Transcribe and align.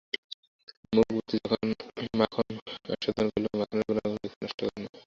মূক 0.93 1.07
ব্যক্তি 1.11 1.37
মাখন 2.19 2.47
আস্বাদন 2.91 3.25
করিলেও 3.27 3.55
মাখনের 3.61 3.85
গুণাগুণ 3.87 4.15
ব্যক্ত 4.21 4.39
করিতে 4.41 4.63
পারে 4.65 4.79
না। 4.83 4.89